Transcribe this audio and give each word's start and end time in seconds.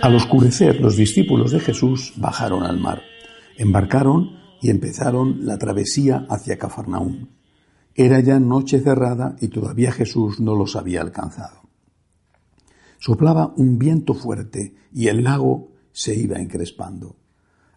Al 0.00 0.14
oscurecer, 0.14 0.80
los 0.80 0.96
discípulos 0.96 1.50
de 1.50 1.58
Jesús 1.58 2.12
bajaron 2.16 2.62
al 2.62 2.78
mar, 2.78 3.02
embarcaron 3.56 4.38
y 4.62 4.70
empezaron 4.70 5.44
la 5.44 5.58
travesía 5.58 6.24
hacia 6.30 6.56
Cafarnaúm. 6.56 7.30
Era 7.96 8.20
ya 8.20 8.38
noche 8.38 8.80
cerrada 8.80 9.34
y 9.40 9.48
todavía 9.48 9.90
Jesús 9.90 10.38
no 10.38 10.54
los 10.54 10.76
había 10.76 11.00
alcanzado. 11.00 11.62
Soplaba 13.00 13.52
un 13.56 13.78
viento 13.78 14.14
fuerte 14.14 14.76
y 14.92 15.08
el 15.08 15.24
lago 15.24 15.72
se 15.90 16.14
iba 16.14 16.38
encrespando. 16.38 17.16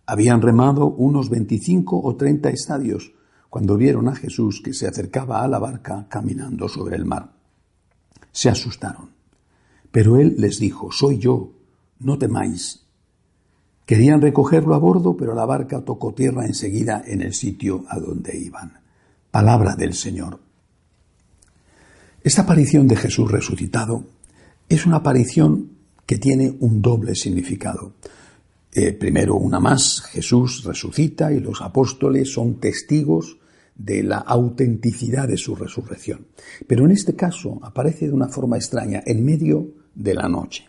Habían 0.08 0.42
remado 0.42 0.88
unos 0.88 1.30
25 1.30 2.02
o 2.02 2.16
30 2.16 2.50
estadios 2.50 3.12
cuando 3.50 3.76
vieron 3.76 4.08
a 4.08 4.16
Jesús 4.16 4.62
que 4.64 4.74
se 4.74 4.88
acercaba 4.88 5.44
a 5.44 5.48
la 5.50 5.60
barca 5.60 6.08
caminando 6.10 6.70
sobre 6.70 6.96
el 6.96 7.06
mar. 7.06 7.34
Se 8.32 8.50
asustaron. 8.50 9.12
Pero 9.92 10.18
él 10.18 10.36
les 10.38 10.60
dijo, 10.60 10.92
soy 10.94 11.20
yo, 11.20 11.52
no 12.00 12.18
temáis. 12.18 12.86
Querían 13.86 14.22
recogerlo 14.22 14.76
a 14.76 14.80
bordo, 14.80 15.18
pero 15.18 15.36
la 15.36 15.46
barca 15.46 15.82
tocó 15.82 16.14
tierra 16.14 16.46
enseguida 16.46 17.04
en 17.06 17.22
el 17.22 17.34
sitio 17.34 17.84
a 17.90 18.00
donde 18.00 18.38
iban. 18.38 18.80
Palabra 19.30 19.76
del 19.76 19.94
Señor. 19.94 20.40
Esta 22.24 22.44
aparición 22.44 22.88
de 22.88 22.96
Jesús 22.96 23.30
resucitado 23.30 24.06
es 24.70 24.86
una 24.86 24.98
aparición 24.98 25.72
que 26.06 26.18
tiene 26.18 26.56
un 26.60 26.82
doble 26.82 27.16
significado. 27.16 27.94
Eh, 28.80 28.94
primero, 28.94 29.38
una 29.38 29.60
más, 29.60 30.04
Jesús 30.12 30.64
resucita 30.64 31.34
y 31.34 31.40
los 31.40 31.64
apóstoles 31.64 32.32
son 32.32 32.60
testigos 32.60 33.40
de 33.76 34.04
la 34.04 34.18
autenticidad 34.20 35.28
de 35.28 35.38
su 35.38 35.56
resurrección. 35.56 36.28
Pero 36.68 36.86
en 36.86 36.92
este 36.92 37.16
caso 37.16 37.60
aparece 37.64 38.06
de 38.06 38.14
una 38.14 38.28
forma 38.28 38.56
extraña, 38.56 39.02
en 39.04 39.26
medio 39.26 39.68
de 39.96 40.14
la 40.14 40.30
noche. 40.30 40.68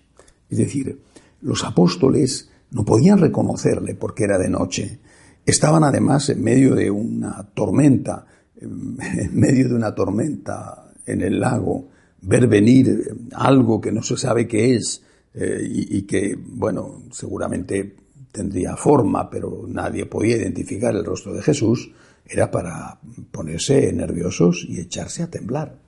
Es 0.49 0.57
decir, 0.57 1.03
los 1.43 1.63
apóstoles 1.65 2.49
no 2.71 2.83
podían 2.83 3.19
reconocerle 3.19 3.95
porque 3.95 4.25
era 4.25 4.39
de 4.39 4.49
noche. 4.49 5.01
Estaban 5.45 5.85
además 5.85 6.31
en 6.31 6.43
medio 6.43 6.75
de 6.75 6.91
una 6.91 7.47
tormenta, 7.53 8.25
en 8.59 9.39
medio 9.39 9.69
de 9.69 9.75
una 9.75 9.95
tormenta 9.95 10.95
en 11.05 11.21
el 11.21 11.41
lago, 11.41 11.89
ver 12.23 12.47
venir 12.47 13.15
algo 13.35 13.83
que 13.83 13.93
no 13.93 14.03
se 14.03 14.17
sabe 14.17 14.49
qué 14.49 14.77
es 14.77 15.03
eh, 15.35 15.61
y, 15.63 15.99
y 15.99 16.03
que, 16.03 16.37
bueno, 16.37 17.05
seguramente 17.11 17.97
tendría 18.33 18.77
forma, 18.77 19.29
pero 19.31 19.65
nadie 19.67 20.07
podía 20.07 20.37
identificar 20.37 20.95
el 20.95 21.05
rostro 21.05 21.35
de 21.35 21.43
Jesús, 21.43 21.91
era 22.27 22.51
para 22.51 23.01
ponerse 23.31 23.93
nerviosos 23.93 24.65
y 24.69 24.81
echarse 24.81 25.23
a 25.23 25.31
temblar. 25.31 25.79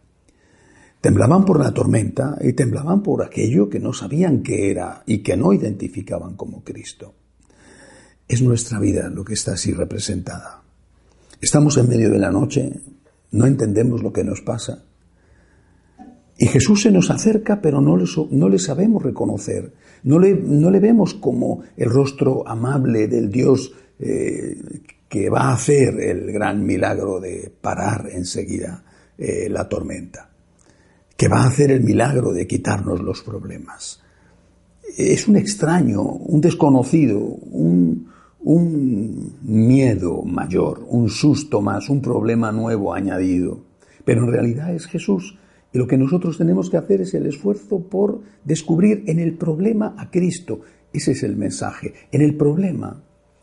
Temblaban 1.01 1.45
por 1.45 1.59
la 1.61 1.73
tormenta 1.73 2.37
y 2.41 2.53
temblaban 2.53 3.03
por 3.03 3.23
aquello 3.23 3.69
que 3.69 3.81
no 3.81 3.93
sabían 3.93 4.43
qué 4.43 4.71
era 4.71 5.03
y 5.07 5.19
que 5.19 5.37
no 5.37 5.53
identificaban 5.53 6.37
como 6.37 6.63
Cristo. 6.63 7.15
Es 8.29 8.43
nuestra 8.43 8.79
vida 8.79 9.09
lo 9.09 9.25
que 9.25 9.35
está 9.35 9.53
así 9.53 9.73
representada. 9.73 10.63
Estamos 11.41 11.77
en 11.79 11.89
medio 11.89 12.11
de 12.11 12.19
la 12.19 12.31
noche, 12.31 12.81
no 13.33 13.47
entendemos 13.47 14.03
lo 14.03 14.13
que 14.13 14.25
nos 14.25 14.43
pasa. 14.43 14.85
Y 16.43 16.47
Jesús 16.47 16.81
se 16.81 16.91
nos 16.91 17.11
acerca, 17.11 17.61
pero 17.61 17.83
no 17.83 17.99
le, 17.99 18.59
sabemos 18.59 19.03
reconocer. 19.03 19.75
No 20.05 20.19
le, 20.19 20.81
vemos 20.81 21.13
como 21.13 21.61
el 21.77 21.91
rostro 21.91 22.49
amable 22.49 23.09
del 23.09 23.31
Dios 23.31 23.75
eh, 23.99 24.57
que 25.07 25.29
va 25.29 25.51
a 25.51 25.53
hacer 25.53 26.01
el 26.01 26.33
gran 26.33 26.65
milagro 26.65 27.21
de 27.21 27.53
parar 27.61 28.09
enseguida 28.11 28.83
eh, 29.19 29.51
la 29.51 29.69
tormenta, 29.69 30.31
que 31.15 31.29
va 31.29 31.43
a 31.43 31.49
hacer 31.49 31.73
el 31.73 31.83
milagro 31.83 32.33
de 32.33 32.47
quitarnos 32.47 33.03
los 33.03 33.21
problemas. 33.21 34.01
Es 34.97 35.29
un 35.29 35.37
extraño, 35.37 36.01
un 36.01 36.41
desconocido, 36.41 37.19
un 37.21 38.09
miedo 39.43 40.23
mayor, 40.23 40.87
un 40.89 41.11
susto 41.11 41.61
más, 41.61 41.91
un 41.91 42.01
problema 42.01 42.51
nuevo 42.51 42.95
añadido. 42.95 43.61
Pero 44.07 44.25
en 44.25 44.33
realidad 44.33 44.75
es 44.75 44.87
Jesús. 44.87 45.37
Y 45.73 45.79
lo 45.79 45.87
que 45.87 45.97
nosotros 45.97 46.39
tenemos 46.39 46.69
que 46.69 46.77
hacer 46.77 47.01
es 47.01 47.15
el 47.15 47.27
esfuerzo 47.27 47.81
por 47.89 48.21
descubrir 48.45 49.05
en 49.07 49.21
el 49.21 49.35
problema 49.37 49.95
a 49.97 50.11
Cristo. 50.11 50.61
Ese 50.93 51.13
es 51.13 51.23
el 51.23 51.37
mensaje. 51.37 51.95
En 52.11 52.23
el 52.23 52.37
problema 52.37 53.03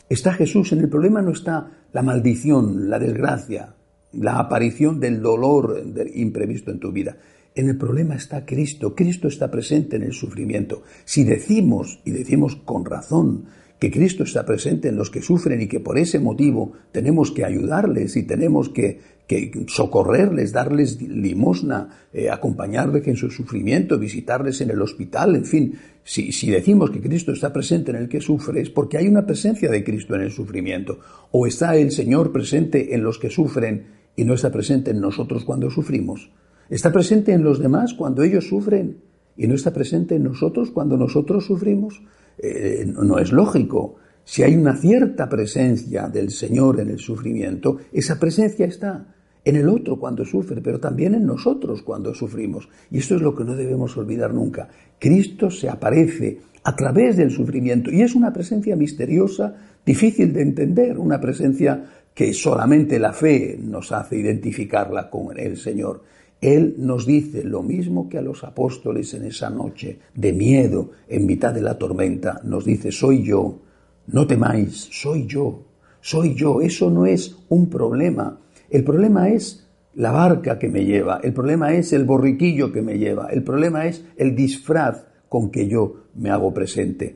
está 0.09 0.33
Jesús. 0.33 0.73
En 0.73 0.79
el 0.79 0.89
problema 0.89 1.21
no 1.21 1.31
está 1.31 1.85
la 1.93 2.01
maldición, 2.01 2.89
la 2.89 2.99
desgracia, 2.99 3.75
la 4.13 4.39
aparición 4.39 4.99
del 4.99 5.21
dolor 5.21 5.83
imprevisto 6.13 6.71
en 6.71 6.79
tu 6.79 6.91
vida. 6.91 7.17
En 7.55 7.69
el 7.69 7.77
problema 7.77 8.15
está 8.15 8.45
Cristo. 8.45 8.93
Cristo 8.93 9.27
está 9.27 9.49
presente 9.49 9.95
en 9.95 10.03
el 10.03 10.13
sufrimiento. 10.13 10.83
Si 11.05 11.23
decimos, 11.23 12.01
y 12.05 12.11
decimos 12.11 12.55
con 12.57 12.85
razón, 12.85 13.45
que 13.79 13.91
Cristo 13.91 14.23
está 14.23 14.45
presente 14.45 14.87
en 14.87 14.95
los 14.95 15.11
que 15.11 15.21
sufren 15.21 15.61
y 15.61 15.67
que 15.67 15.79
por 15.79 15.97
ese 15.97 16.19
motivo 16.19 16.73
tenemos 16.91 17.31
que 17.31 17.45
ayudarles 17.45 18.15
y 18.15 18.23
tenemos 18.23 18.69
que, 18.69 19.17
socorrerles, 19.67 20.53
darles 20.53 21.01
limosna, 21.01 21.89
eh, 22.13 22.29
acompañarles 22.29 23.05
en 23.07 23.17
su 23.17 23.29
sufrimiento, 23.29 23.99
visitarles 23.99 24.61
en 24.61 24.71
el 24.71 24.81
hospital, 24.81 25.35
en 25.35 25.45
fin, 25.45 25.75
si, 26.03 26.31
si 26.31 26.49
decimos 26.49 26.91
que 26.91 27.01
Cristo 27.01 27.33
está 27.33 27.51
presente 27.51 27.91
en 27.91 27.97
el 27.97 28.07
que 28.07 28.21
sufre 28.21 28.61
es 28.61 28.69
porque 28.69 28.97
hay 28.97 29.07
una 29.07 29.25
presencia 29.25 29.69
de 29.69 29.83
Cristo 29.83 30.15
en 30.15 30.21
el 30.21 30.31
sufrimiento, 30.31 30.99
o 31.31 31.45
está 31.45 31.75
el 31.75 31.91
Señor 31.91 32.31
presente 32.31 32.95
en 32.95 33.03
los 33.03 33.19
que 33.19 33.29
sufren 33.29 33.97
y 34.15 34.23
no 34.23 34.33
está 34.33 34.51
presente 34.51 34.91
en 34.91 34.99
nosotros 34.99 35.45
cuando 35.45 35.69
sufrimos. 35.69 36.31
Está 36.69 36.91
presente 36.91 37.31
en 37.31 37.43
los 37.43 37.59
demás 37.59 37.93
cuando 37.93 38.23
ellos 38.23 38.47
sufren 38.47 38.97
y 39.37 39.47
no 39.47 39.55
está 39.55 39.71
presente 39.71 40.15
en 40.15 40.23
nosotros 40.23 40.71
cuando 40.71 40.97
nosotros 40.97 41.45
sufrimos. 41.45 42.01
Eh, 42.37 42.85
no 42.85 43.17
es 43.17 43.31
lógico. 43.31 43.95
Si 44.23 44.43
hay 44.43 44.55
una 44.55 44.75
cierta 44.75 45.29
presencia 45.29 46.09
del 46.09 46.31
Señor 46.31 46.79
en 46.79 46.89
el 46.89 46.99
sufrimiento, 46.99 47.77
esa 47.93 48.19
presencia 48.19 48.65
está 48.65 49.15
en 49.45 49.55
el 49.55 49.69
otro 49.69 49.97
cuando 49.97 50.25
sufre, 50.25 50.59
pero 50.61 50.79
también 50.79 51.15
en 51.15 51.25
nosotros 51.25 51.81
cuando 51.81 52.13
sufrimos. 52.13 52.67
Y 52.91 52.97
esto 52.97 53.15
es 53.15 53.21
lo 53.21 53.33
que 53.33 53.45
no 53.45 53.55
debemos 53.55 53.95
olvidar 53.95 54.33
nunca. 54.33 54.67
Cristo 54.99 55.49
se 55.49 55.69
aparece 55.69 56.39
a 56.63 56.75
través 56.75 57.15
del 57.15 57.31
sufrimiento 57.31 57.89
y 57.89 58.01
es 58.01 58.13
una 58.13 58.33
presencia 58.33 58.75
misteriosa, 58.75 59.55
difícil 59.85 60.33
de 60.33 60.41
entender, 60.41 60.99
una 60.99 61.21
presencia 61.21 61.81
que 62.13 62.33
solamente 62.33 62.99
la 62.99 63.13
fe 63.13 63.57
nos 63.57 63.93
hace 63.93 64.17
identificarla 64.17 65.09
con 65.09 65.39
el 65.39 65.55
Señor. 65.55 66.03
Él 66.41 66.75
nos 66.77 67.05
dice 67.05 67.43
lo 67.43 67.63
mismo 67.63 68.07
que 68.09 68.17
a 68.17 68.21
los 68.21 68.43
apóstoles 68.43 69.13
en 69.13 69.25
esa 69.25 69.49
noche 69.49 69.99
de 70.13 70.33
miedo 70.33 70.91
en 71.07 71.25
mitad 71.25 71.53
de 71.53 71.61
la 71.61 71.77
tormenta. 71.77 72.41
Nos 72.43 72.65
dice, 72.65 72.91
soy 72.91 73.23
yo, 73.23 73.59
no 74.07 74.27
temáis, 74.27 74.87
soy 74.91 75.25
yo, 75.25 75.65
soy 75.99 76.35
yo. 76.35 76.61
Eso 76.61 76.89
no 76.89 77.05
es 77.05 77.35
un 77.49 77.69
problema. 77.69 78.39
El 78.69 78.83
problema 78.83 79.29
es 79.29 79.67
la 79.95 80.11
barca 80.11 80.59
que 80.59 80.69
me 80.69 80.85
lleva, 80.85 81.19
el 81.23 81.33
problema 81.33 81.73
es 81.73 81.91
el 81.91 82.05
borriquillo 82.05 82.71
que 82.71 82.83
me 82.83 82.99
lleva, 82.99 83.29
el 83.31 83.41
problema 83.41 83.87
es 83.87 84.05
el 84.15 84.35
disfraz 84.35 85.05
con 85.27 85.49
que 85.49 85.67
yo 85.67 86.03
me 86.13 86.29
hago 86.29 86.53
presente 86.53 87.15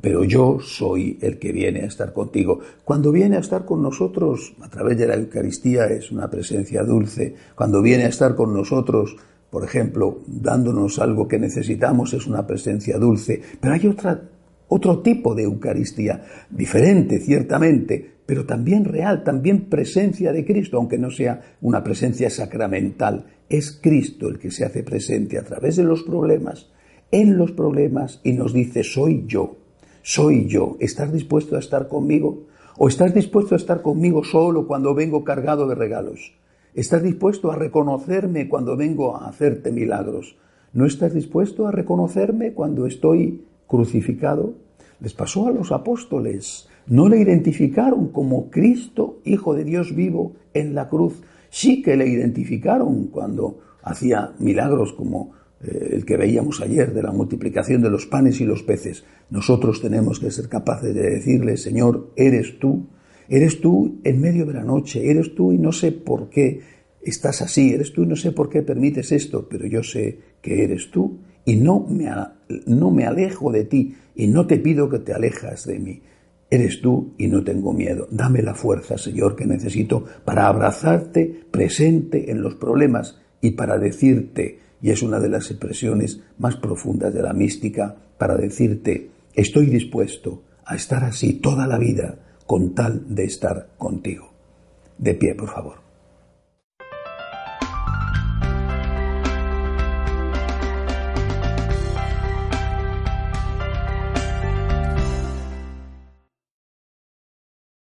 pero 0.00 0.24
yo 0.24 0.58
soy 0.60 1.18
el 1.20 1.38
que 1.38 1.52
viene 1.52 1.80
a 1.80 1.86
estar 1.86 2.12
contigo. 2.12 2.60
Cuando 2.84 3.10
viene 3.10 3.36
a 3.36 3.40
estar 3.40 3.64
con 3.64 3.82
nosotros 3.82 4.54
a 4.60 4.68
través 4.68 4.96
de 4.96 5.08
la 5.08 5.16
Eucaristía 5.16 5.86
es 5.86 6.12
una 6.12 6.30
presencia 6.30 6.84
dulce. 6.84 7.34
Cuando 7.54 7.82
viene 7.82 8.04
a 8.04 8.08
estar 8.08 8.34
con 8.36 8.54
nosotros, 8.54 9.16
por 9.50 9.64
ejemplo, 9.64 10.20
dándonos 10.26 10.98
algo 10.98 11.26
que 11.26 11.38
necesitamos 11.38 12.12
es 12.14 12.26
una 12.26 12.46
presencia 12.46 12.98
dulce. 12.98 13.42
Pero 13.60 13.74
hay 13.74 13.96
otro 14.68 15.00
tipo 15.00 15.34
de 15.34 15.42
Eucaristía, 15.44 16.22
diferente 16.50 17.18
ciertamente, 17.18 18.18
pero 18.24 18.44
también 18.44 18.84
real, 18.84 19.24
también 19.24 19.68
presencia 19.68 20.32
de 20.32 20.44
Cristo, 20.44 20.76
aunque 20.76 20.98
no 20.98 21.10
sea 21.10 21.56
una 21.60 21.82
presencia 21.82 22.30
sacramental. 22.30 23.26
Es 23.48 23.72
Cristo 23.72 24.28
el 24.28 24.38
que 24.38 24.50
se 24.50 24.64
hace 24.64 24.84
presente 24.84 25.38
a 25.38 25.42
través 25.42 25.76
de 25.76 25.84
los 25.84 26.02
problemas, 26.04 26.70
en 27.10 27.38
los 27.38 27.52
problemas, 27.52 28.20
y 28.22 28.32
nos 28.32 28.52
dice, 28.52 28.84
soy 28.84 29.24
yo 29.26 29.56
soy 30.08 30.46
yo. 30.46 30.78
¿Estás 30.80 31.12
dispuesto 31.12 31.54
a 31.56 31.58
estar 31.58 31.86
conmigo? 31.86 32.46
¿O 32.78 32.88
estás 32.88 33.12
dispuesto 33.12 33.54
a 33.54 33.58
estar 33.58 33.82
conmigo 33.82 34.24
solo 34.24 34.66
cuando 34.66 34.94
vengo 34.94 35.22
cargado 35.22 35.68
de 35.68 35.74
regalos? 35.74 36.32
¿Estás 36.74 37.02
dispuesto 37.02 37.52
a 37.52 37.56
reconocerme 37.56 38.48
cuando 38.48 38.74
vengo 38.74 39.14
a 39.14 39.28
hacerte 39.28 39.70
milagros? 39.70 40.38
¿No 40.72 40.86
estás 40.86 41.12
dispuesto 41.12 41.66
a 41.66 41.72
reconocerme 41.72 42.54
cuando 42.54 42.86
estoy 42.86 43.44
crucificado? 43.66 44.54
Les 44.98 45.12
pasó 45.12 45.46
a 45.46 45.52
los 45.52 45.72
apóstoles. 45.72 46.70
No 46.86 47.10
le 47.10 47.20
identificaron 47.20 48.08
como 48.08 48.48
Cristo, 48.48 49.18
Hijo 49.26 49.54
de 49.54 49.64
Dios 49.64 49.94
vivo, 49.94 50.32
en 50.54 50.74
la 50.74 50.88
cruz. 50.88 51.20
Sí 51.50 51.82
que 51.82 51.98
le 51.98 52.08
identificaron 52.08 53.08
cuando 53.08 53.58
hacía 53.82 54.32
milagros 54.38 54.94
como 54.94 55.32
el 55.60 56.04
que 56.04 56.16
veíamos 56.16 56.60
ayer 56.60 56.92
de 56.94 57.02
la 57.02 57.10
multiplicación 57.10 57.82
de 57.82 57.90
los 57.90 58.06
panes 58.06 58.40
y 58.40 58.44
los 58.44 58.62
peces. 58.62 59.04
Nosotros 59.30 59.80
tenemos 59.80 60.20
que 60.20 60.30
ser 60.30 60.48
capaces 60.48 60.94
de 60.94 61.10
decirle, 61.10 61.56
Señor, 61.56 62.12
eres 62.16 62.58
tú, 62.58 62.86
eres 63.28 63.60
tú 63.60 64.00
en 64.04 64.20
medio 64.20 64.46
de 64.46 64.54
la 64.54 64.64
noche, 64.64 65.10
eres 65.10 65.34
tú 65.34 65.52
y 65.52 65.58
no 65.58 65.72
sé 65.72 65.92
por 65.92 66.30
qué 66.30 66.60
estás 67.02 67.42
así, 67.42 67.72
eres 67.72 67.92
tú 67.92 68.04
y 68.04 68.06
no 68.06 68.16
sé 68.16 68.32
por 68.32 68.48
qué 68.48 68.62
permites 68.62 69.12
esto, 69.12 69.48
pero 69.48 69.66
yo 69.66 69.82
sé 69.82 70.18
que 70.40 70.62
eres 70.62 70.90
tú 70.90 71.18
y 71.44 71.56
no 71.56 71.80
me, 71.88 72.08
no 72.66 72.90
me 72.90 73.04
alejo 73.04 73.50
de 73.50 73.64
ti 73.64 73.96
y 74.14 74.28
no 74.28 74.46
te 74.46 74.58
pido 74.58 74.88
que 74.88 75.00
te 75.00 75.12
alejas 75.12 75.66
de 75.66 75.78
mí. 75.78 76.02
Eres 76.50 76.80
tú 76.80 77.14
y 77.18 77.26
no 77.26 77.44
tengo 77.44 77.74
miedo. 77.74 78.08
Dame 78.10 78.42
la 78.42 78.54
fuerza, 78.54 78.96
Señor, 78.96 79.36
que 79.36 79.44
necesito 79.44 80.04
para 80.24 80.46
abrazarte 80.46 81.44
presente 81.50 82.30
en 82.30 82.42
los 82.42 82.54
problemas 82.54 83.20
y 83.42 83.50
para 83.50 83.78
decirte, 83.78 84.58
y 84.80 84.90
es 84.90 85.02
una 85.02 85.20
de 85.20 85.28
las 85.28 85.50
expresiones 85.50 86.20
más 86.38 86.56
profundas 86.56 87.12
de 87.12 87.22
la 87.22 87.32
mística, 87.32 87.96
para 88.16 88.36
decirte, 88.36 89.10
estoy 89.34 89.66
dispuesto 89.66 90.42
a 90.64 90.76
estar 90.76 91.04
así 91.04 91.34
toda 91.34 91.66
la 91.66 91.78
vida 91.78 92.18
con 92.46 92.74
tal 92.74 93.14
de 93.14 93.24
estar 93.24 93.68
contigo. 93.76 94.30
De 94.98 95.14
pie, 95.14 95.34
por 95.34 95.48
favor. 95.48 95.87